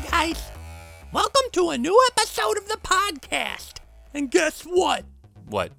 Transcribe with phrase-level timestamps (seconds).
[0.00, 0.50] Hi, guys.
[1.12, 3.78] Welcome to a new episode of the podcast.
[4.14, 5.04] And guess what?
[5.46, 5.72] What?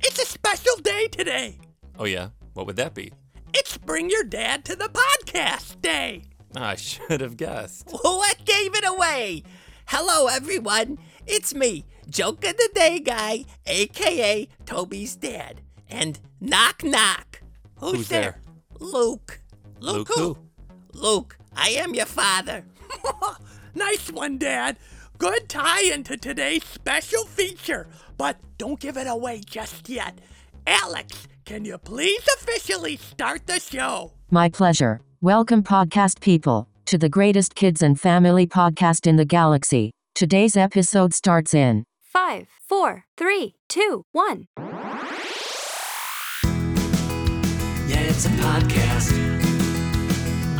[0.00, 1.58] It's a special day today.
[1.98, 2.28] Oh, yeah?
[2.52, 3.14] What would that be?
[3.54, 6.24] It's Bring Your Dad to the Podcast Day.
[6.54, 7.88] I should have guessed.
[7.90, 9.44] What gave it away?
[9.86, 10.98] Hello, everyone.
[11.26, 15.62] It's me, Joke of the Day Guy, aka Toby's dad.
[15.88, 17.40] And knock knock.
[17.78, 18.42] Who's there?
[18.78, 19.40] Luke.
[19.80, 20.36] Luke who?
[20.92, 22.66] Luke, I am your father.
[23.74, 24.76] nice one, Dad.
[25.18, 30.18] Good tie into today's special feature, but don't give it away just yet.
[30.66, 34.12] Alex, can you please officially start the show?
[34.30, 35.00] My pleasure.
[35.20, 39.90] Welcome, podcast people, to the greatest kids and family podcast in the galaxy.
[40.14, 44.46] Today's episode starts in Five, four, three, two, one.
[47.88, 49.12] Yeah, it's a podcast.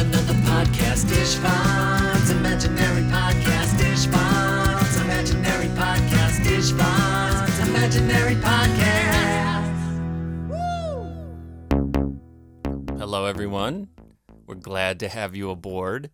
[0.00, 2.11] Another podcast, Istvan's.
[2.52, 5.00] Imaginary podcast, Istvan's.
[5.00, 7.58] Imaginary podcast, Istvan's.
[7.66, 9.78] Imaginary podcast.
[12.98, 13.88] Hello, everyone.
[14.46, 16.10] We're glad to have you aboard.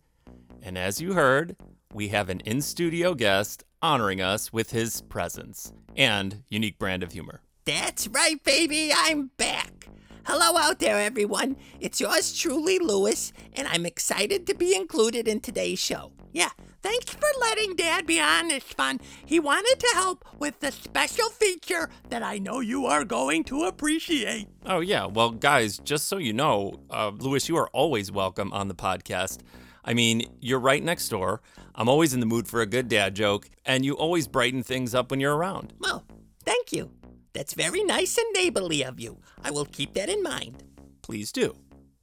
[0.61, 1.57] And as you heard,
[1.93, 7.11] we have an in studio guest honoring us with his presence and unique brand of
[7.11, 7.41] humor.
[7.65, 8.93] That's right, baby.
[8.95, 9.89] I'm back.
[10.25, 11.55] Hello out there, everyone.
[11.79, 16.11] It's yours truly, Lewis, and I'm excited to be included in today's show.
[16.31, 16.49] Yeah,
[16.83, 18.99] thanks for letting Dad be on this fun.
[19.25, 23.63] He wanted to help with the special feature that I know you are going to
[23.63, 24.47] appreciate.
[24.65, 25.05] Oh, yeah.
[25.05, 29.39] Well, guys, just so you know, uh, Lewis, you are always welcome on the podcast.
[29.83, 31.41] I mean, you're right next door.
[31.73, 34.93] I'm always in the mood for a good dad joke, and you always brighten things
[34.93, 35.73] up when you're around.
[35.79, 36.05] Well,
[36.45, 36.91] thank you.
[37.39, 39.21] That's very nice and neighborly of you.
[39.41, 40.61] I will keep that in mind.
[41.01, 41.55] Please do.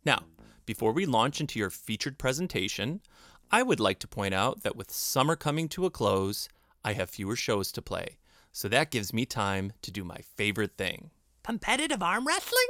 [0.02, 0.22] Now,
[0.64, 3.02] before we launch into your featured presentation,
[3.50, 6.48] I would like to point out that with summer coming to a close,
[6.82, 8.16] I have fewer shows to play.
[8.50, 11.10] So that gives me time to do my favorite thing.
[11.44, 12.68] Competitive arm wrestling?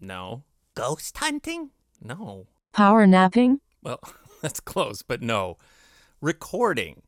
[0.00, 0.42] No,
[0.74, 1.70] Ghost hunting?
[2.02, 2.48] no.
[2.72, 3.60] Power Napping.
[3.80, 4.00] Well,
[4.42, 5.56] that's close, but no.
[6.20, 7.02] Recording.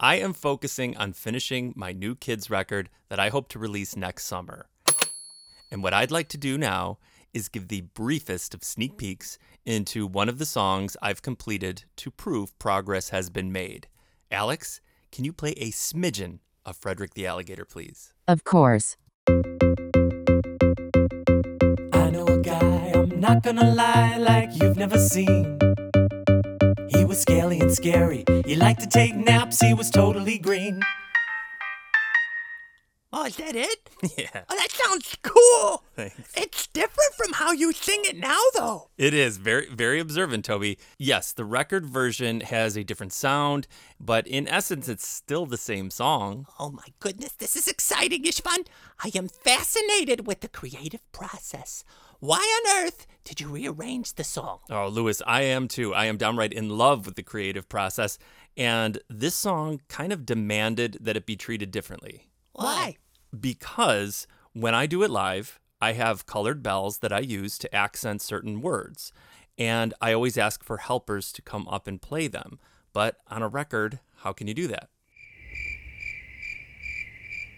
[0.00, 4.26] I am focusing on finishing my new kids record that I hope to release next
[4.26, 4.66] summer.
[5.72, 6.98] And what I'd like to do now
[7.34, 12.12] is give the briefest of sneak peeks into one of the songs I've completed to
[12.12, 13.88] prove progress has been made.
[14.30, 18.14] Alex, can you play a smidgen of Frederick the Alligator, please?
[18.28, 18.96] Of course.
[19.28, 19.32] I
[22.12, 25.58] know a guy, I'm not gonna lie, like you've never seen.
[26.98, 28.24] He was scaly and scary.
[28.44, 30.82] He liked to take naps, he was totally green.
[33.12, 33.88] Oh, is that it?
[34.18, 35.84] yeah, Oh, that sounds cool.
[35.94, 36.32] thanks.
[36.36, 38.90] It's different from how you sing it now, though.
[38.98, 40.76] It is very, very observant, Toby.
[40.98, 43.68] Yes, the record version has a different sound,
[44.00, 46.46] but in essence, it's still the same song.
[46.58, 48.66] Oh my goodness, this is exciting, Istvan.
[49.04, 51.84] I am fascinated with the creative process.
[52.20, 54.58] Why on earth did you rearrange the song?
[54.70, 55.94] Oh, Lewis, I am too.
[55.94, 58.18] I am downright in love with the creative process,
[58.56, 62.26] and this song kind of demanded that it be treated differently.
[62.54, 62.96] Why?
[63.38, 68.20] Because when I do it live, I have colored bells that I use to accent
[68.20, 69.12] certain words,
[69.56, 72.58] and I always ask for helpers to come up and play them.
[72.92, 74.88] But on a record, how can you do that?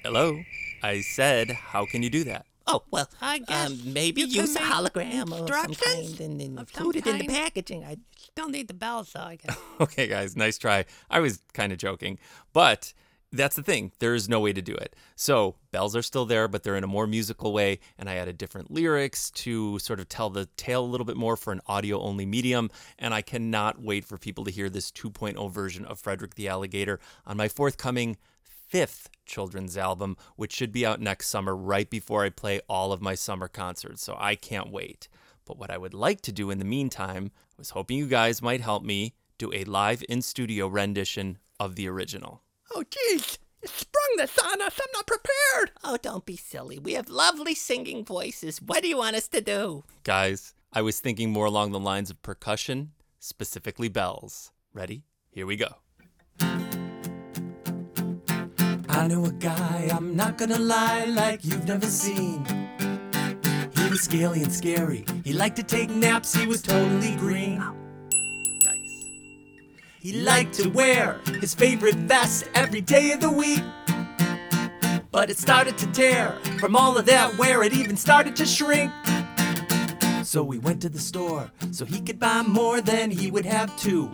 [0.02, 0.42] Hello?
[0.82, 2.44] I said, how can you do that?
[2.66, 6.58] Oh, well, I guess um, maybe you use a hologram or some instructions kind and
[6.58, 7.84] of include it in the packaging.
[7.84, 9.56] I, Still need the bells, though, I guess.
[9.80, 10.84] Okay, guys, nice try.
[11.10, 12.18] I was kind of joking,
[12.52, 12.92] but
[13.32, 13.92] that's the thing.
[13.98, 14.94] There is no way to do it.
[15.16, 18.38] So, bells are still there, but they're in a more musical way, and I added
[18.38, 22.00] different lyrics to sort of tell the tale a little bit more for an audio
[22.00, 22.70] only medium.
[22.98, 27.00] And I cannot wait for people to hear this 2.0 version of Frederick the Alligator
[27.26, 32.30] on my forthcoming fifth children's album, which should be out next summer, right before I
[32.30, 34.02] play all of my summer concerts.
[34.02, 35.08] So, I can't wait.
[35.46, 38.60] But what I would like to do in the meantime was hoping you guys might
[38.60, 42.42] help me do a live in studio rendition of the original.
[42.74, 43.38] Oh, jeez.
[43.62, 44.78] You sprung this on us.
[44.80, 45.72] I'm not prepared.
[45.84, 46.78] oh, don't be silly.
[46.78, 48.60] We have lovely singing voices.
[48.62, 49.84] What do you want us to do?
[50.04, 54.52] Guys, I was thinking more along the lines of percussion, specifically bells.
[54.72, 55.04] Ready?
[55.30, 55.76] Here we go.
[59.00, 62.44] I know a guy, I'm not gonna lie, like you've never seen.
[63.74, 65.06] He was scaly and scary.
[65.24, 67.64] He liked to take naps, he was totally green.
[68.66, 69.04] Nice.
[70.02, 73.64] He liked to wear his favorite vest every day of the week.
[75.10, 78.92] But it started to tear from all of that wear, it even started to shrink.
[80.24, 83.74] So we went to the store so he could buy more than he would have
[83.78, 84.10] to.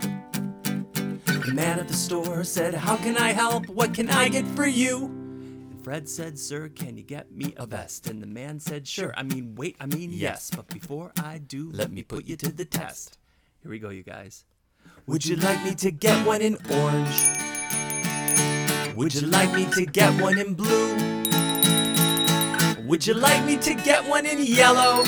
[1.47, 3.69] The man at the store said, How can I help?
[3.69, 5.05] What can I get for you?
[5.05, 8.09] And Fred said, Sir, can you get me a vest?
[8.09, 9.13] And the man said, Sure.
[9.15, 10.51] I mean, wait, I mean, yes.
[10.53, 13.17] But before I do, let me put you to the test.
[13.63, 14.43] Here we go, you guys.
[15.05, 17.15] Would you like me to get one in orange?
[18.97, 20.95] Would you like me to get one in blue?
[22.89, 25.03] Would you like me to get one in yellow?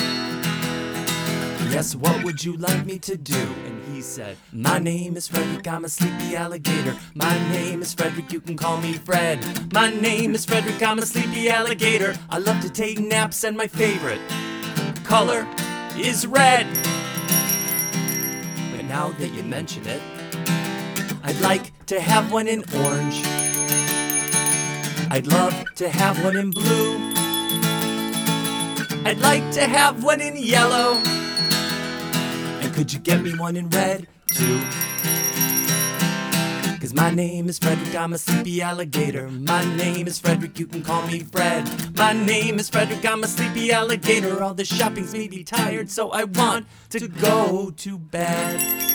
[1.68, 3.69] Yes, what would you like me to do?
[3.86, 6.96] He said, My name is Frederick, I'm a sleepy alligator.
[7.14, 9.72] My name is Frederick, you can call me Fred.
[9.72, 12.14] My name is Frederick, I'm a sleepy alligator.
[12.28, 14.20] I love to take naps, and my favorite
[15.04, 15.46] color
[15.96, 16.66] is red.
[18.74, 20.02] But now that you mention it,
[21.22, 23.22] I'd like to have one in orange.
[25.10, 26.96] I'd love to have one in blue.
[29.04, 31.19] I'd like to have one in yellow.
[32.72, 34.60] Could you get me one in red too?
[36.80, 39.28] Cause my name is Frederick, I'm a sleepy alligator.
[39.28, 41.68] My name is Frederick, you can call me Fred.
[41.96, 44.42] My name is Frederick, I'm a sleepy alligator.
[44.42, 48.60] All the shopping's made me tired, so I want to go to bed.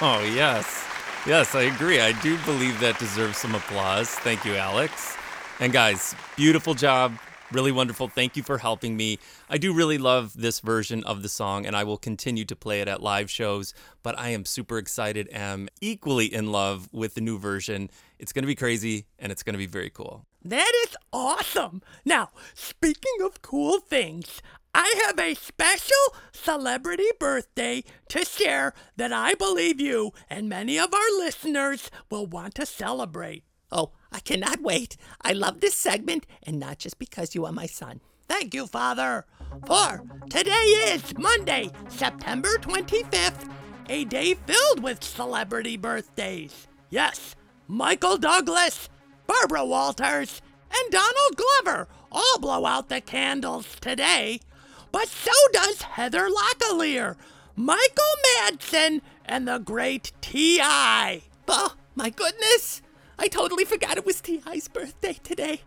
[0.00, 0.84] Oh, yes.
[1.24, 2.00] Yes, I agree.
[2.00, 4.10] I do believe that deserves some applause.
[4.10, 5.16] Thank you, Alex.
[5.60, 7.16] And guys, beautiful job.
[7.52, 8.08] Really wonderful.
[8.08, 9.18] Thank you for helping me.
[9.50, 12.80] I do really love this version of the song, and I will continue to play
[12.80, 13.74] it at live shows.
[14.02, 17.90] But I am super excited, am equally in love with the new version.
[18.18, 20.24] It's going to be crazy, and it's going to be very cool.
[20.42, 21.82] That is awesome.
[22.06, 24.40] Now, speaking of cool things,
[24.74, 30.94] I have a special celebrity birthday to share that I believe you and many of
[30.94, 33.44] our listeners will want to celebrate.
[33.72, 34.98] Oh, I cannot wait.
[35.22, 38.00] I love this segment, and not just because you are my son.
[38.28, 39.24] Thank you, Father.
[39.66, 43.50] For today is Monday, September 25th,
[43.88, 46.68] a day filled with celebrity birthdays.
[46.90, 47.34] Yes,
[47.66, 48.90] Michael Douglas,
[49.26, 54.40] Barbara Walters, and Donald Glover all blow out the candles today.
[54.90, 57.16] But so does Heather Locklear,
[57.56, 61.22] Michael Madsen, and the great T.I.
[61.48, 62.82] Oh, my goodness.
[63.22, 65.60] I totally forgot it was T.I.'s birthday today.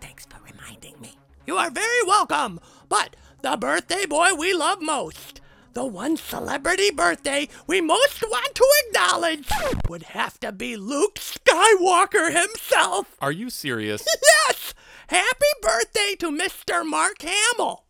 [0.00, 1.16] Thanks for reminding me.
[1.46, 2.58] You are very welcome.
[2.88, 5.40] But the birthday boy we love most,
[5.74, 9.48] the one celebrity birthday we most want to acknowledge,
[9.88, 13.14] would have to be Luke Skywalker himself.
[13.20, 14.04] Are you serious?
[14.48, 14.74] Yes!
[15.06, 16.84] Happy birthday to Mr.
[16.84, 17.84] Mark Hamill.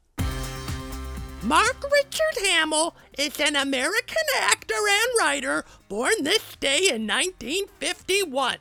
[1.43, 8.59] Mark Richard Hamill is an American actor and writer born this day in 1951.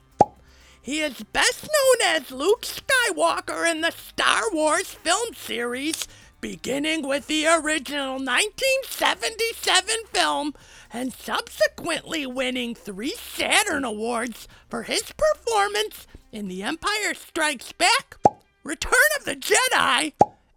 [0.87, 6.07] He is best known as Luke Skywalker in the Star Wars film series,
[6.39, 10.53] beginning with the original 1977 film
[10.93, 18.15] and subsequently winning three Saturn Awards for his performance in The Empire Strikes Back,
[18.63, 20.13] Return of the Jedi,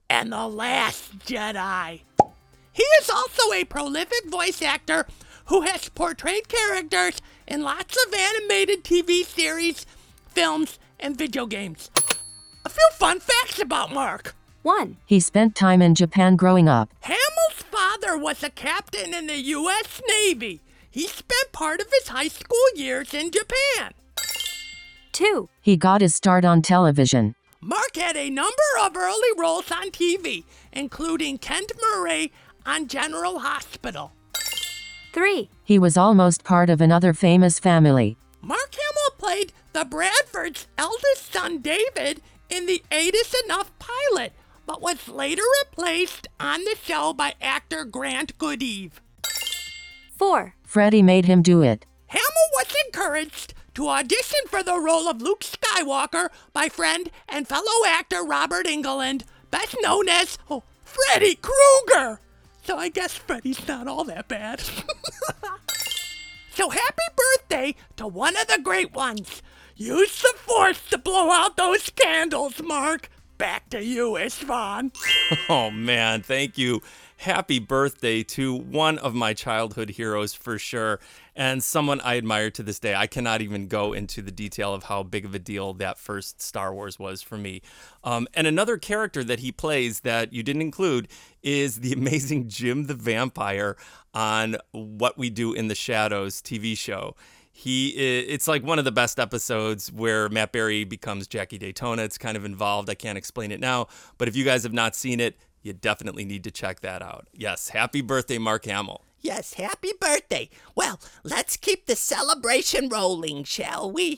[0.09, 2.03] and The Last Jedi.
[2.73, 5.09] He is also a prolific voice actor
[5.47, 9.85] who has portrayed characters in lots of animated TV series,
[10.31, 11.91] films, and video games.
[12.65, 14.35] A few fun facts about Mark.
[14.63, 16.91] 1, He spent time in Japan growing up.
[17.01, 20.03] Hamill's father was a captain in the U.S.
[20.07, 20.61] Navy.
[20.91, 23.95] He spent part of his high school years in Japan.
[25.13, 27.35] 2, He got his start on television.
[27.63, 32.33] Mark had a number of early roles on TV, including Kent Murray
[32.67, 34.13] on General Hospital.
[35.13, 38.17] 3, He was almost part of another famous family.
[39.31, 44.33] Mark Hamill played the Bradford's eldest son David in the Eight is Enough pilot,
[44.67, 49.01] but was later replaced on the show by actor Grant Goodeve.
[50.17, 51.87] 4, Freddie made him do it.
[52.09, 57.87] Hamill was encouraged to audition for the role of Luke Skywalker by friend and fellow
[57.87, 62.21] actor Robert Englund, best known as oh, Freddy Krueger.
[62.65, 64.61] So I guess Freddy's not all that bad.
[66.53, 69.43] so happy birthday to one of the great ones.
[69.77, 73.09] Use the force to blow out those candles, Mark.
[73.39, 74.95] Back to you, Istvan.
[75.49, 76.83] Oh man, thank you.
[77.17, 81.01] Happy birthday to one of my childhood heroes for sure,
[81.41, 82.95] and someone I admire to this day.
[82.95, 86.43] I cannot even go into the detail of how big of a deal that first
[86.43, 87.63] Star Wars was for me.
[88.05, 91.09] Um, and another character that he plays that you didn't include
[91.43, 93.79] is the amazing Jim the Vampire
[94.13, 97.17] on What We Do in the Shadows TV show
[97.53, 102.03] he it's like one of the best episodes where Matt Berry becomes Jackie Daytona.
[102.03, 102.89] It's kind of involved.
[102.89, 106.25] I can't explain it now, but if you guys have not seen it, you definitely
[106.25, 107.29] need to check that out.
[107.35, 109.03] Yes, happy birthday, Mark Hamill.
[109.21, 110.49] Yes, happy birthday.
[110.75, 114.17] Well, let's keep the celebration rolling, shall we?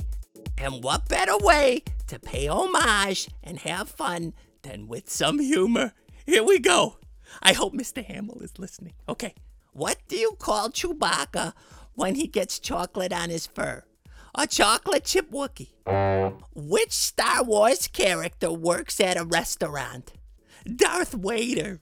[0.57, 4.33] And what better way to pay homage and have fun
[4.63, 5.93] than with some humor?
[6.25, 6.99] Here we go.
[7.43, 8.05] I hope Mr.
[8.05, 8.93] Hamill is listening.
[9.09, 9.35] Okay.
[9.73, 11.55] What do you call Chewbacca
[11.95, 13.85] when he gets chocolate on his fur?
[14.35, 15.73] A chocolate chip Wookie.
[16.55, 20.13] Which Star Wars character works at a restaurant?
[20.65, 21.81] Darth Vader.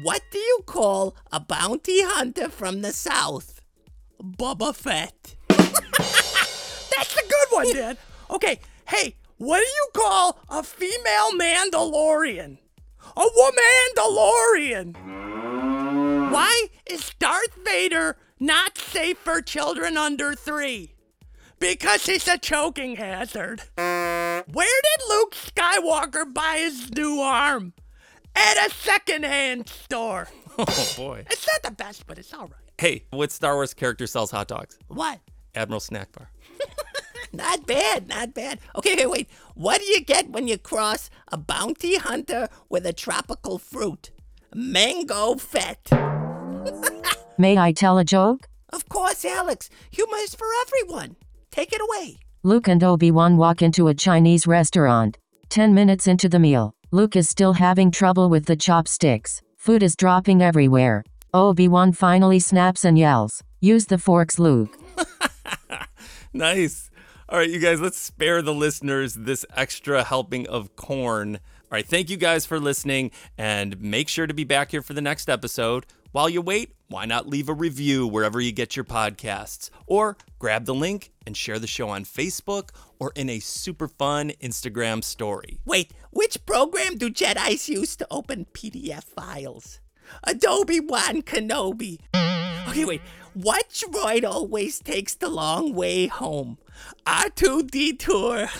[0.00, 3.60] What do you call a bounty hunter from the South?
[4.22, 5.34] Boba Fett.
[5.48, 7.98] That's a good one, Dad.
[8.30, 12.58] Okay, hey, what do you call a female Mandalorian?
[13.16, 13.64] A woman
[13.96, 14.94] Womandalorian.
[16.30, 20.94] Why is Darth Vader not safe for children under three?
[21.58, 23.62] Because he's a choking hazard.
[23.74, 27.72] Where did Luke Skywalker buy his new arm?
[28.38, 30.28] At a secondhand store.
[30.60, 31.24] Oh boy.
[31.30, 32.70] It's not the best, but it's all right.
[32.78, 34.76] Hey, what Star Wars character sells hot dogs?
[34.88, 35.20] What?
[35.54, 36.30] Admiral Snack Bar.
[37.32, 38.58] Not bad, not bad.
[38.74, 39.28] Okay, okay, wait.
[39.54, 44.10] What do you get when you cross a bounty hunter with a tropical fruit?
[44.54, 45.90] Mango Fett.
[47.38, 48.48] May I tell a joke?
[48.70, 49.68] Of course, Alex.
[49.90, 51.16] Humor is for everyone.
[51.50, 52.18] Take it away.
[52.42, 55.18] Luke and Obi Wan walk into a Chinese restaurant.
[55.50, 59.42] Ten minutes into the meal, Luke is still having trouble with the chopsticks.
[59.56, 61.04] Food is dropping everywhere.
[61.34, 64.74] Obi Wan finally snaps and yells, Use the forks, Luke.
[66.32, 66.90] Nice.
[67.28, 71.36] All right, you guys, let's spare the listeners this extra helping of corn.
[71.36, 71.40] All
[71.72, 75.00] right, thank you guys for listening and make sure to be back here for the
[75.00, 75.84] next episode.
[76.12, 79.68] While you wait, why not leave a review wherever you get your podcasts?
[79.86, 84.30] Or grab the link and share the show on Facebook or in a super fun
[84.42, 85.60] Instagram story.
[85.66, 89.80] Wait, which program do Jedi's use to open PDF files?
[90.24, 91.98] Adobe One Kenobi.
[92.68, 93.02] Okay, wait.
[93.34, 96.56] What droid always takes the long way home?
[97.06, 98.48] R2 Detour.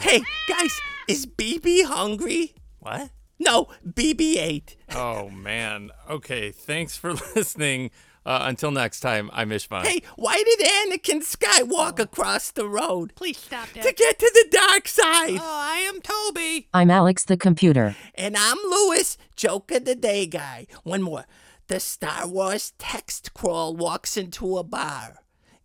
[0.00, 2.54] Hey, guys, is BB hungry?
[2.80, 3.10] What?
[3.38, 4.76] No, BB 8.
[4.94, 5.90] Oh, man.
[6.08, 7.90] Okay, thanks for listening.
[8.26, 9.84] Uh, until next time, I'm Istvan.
[9.84, 13.12] Hey, why did Anakin Skywalk across the road?
[13.16, 15.36] Please stop, To get to the dark side.
[15.38, 16.68] Oh, I am Toby.
[16.72, 17.96] I'm Alex the computer.
[18.14, 20.66] And I'm Lewis, joke of the day guy.
[20.84, 21.26] One more.
[21.66, 25.18] The Star Wars text crawl walks into a bar.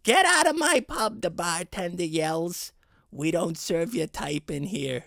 [0.03, 2.73] Get out of my pub, the bartender yells.
[3.11, 5.05] We don't serve your type in here.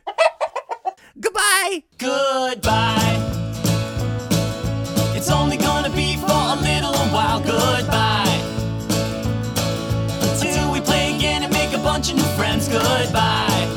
[1.21, 1.83] Goodbye.
[1.99, 3.19] Goodbye.
[5.14, 7.40] It's only gonna be for a little while.
[7.40, 8.38] Goodbye.
[10.40, 12.66] Till we play again and make a bunch of new friends.
[12.69, 13.69] Goodbye.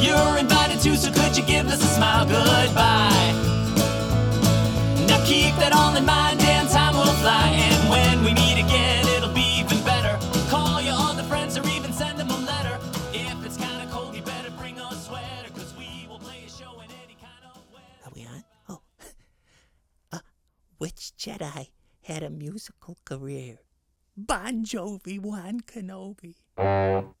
[0.00, 2.24] You're invited too, so could you give us a smile?
[2.26, 3.34] Goodbye.
[5.08, 6.68] Now keep that all in mind, and
[21.20, 21.68] Jedi
[22.04, 23.58] had a musical career?
[24.16, 26.36] Bon Jovi, Juan Kenobi.
[26.56, 27.14] Oh,